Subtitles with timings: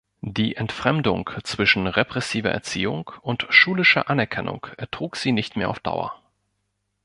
[0.25, 6.19] Die Entfremdung zwischen repressiver Erziehung und schulischer Anerkennung ertrug sie nicht mehr auf Dauer.